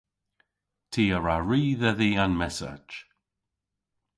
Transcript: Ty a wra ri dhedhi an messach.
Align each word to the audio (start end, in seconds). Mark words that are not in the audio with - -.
Ty 0.91 1.05
a 1.17 1.19
wra 1.19 1.35
ri 1.49 1.61
dhedhi 1.81 2.11
an 2.23 2.33
messach. 2.39 2.91